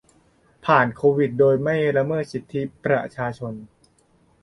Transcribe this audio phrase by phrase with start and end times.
[0.65, 3.53] ผ่านโควิด โดยไม่ละเมิดสิทธิประชาชน